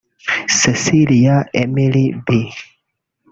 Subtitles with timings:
[0.59, 2.29] Cecilia Emily B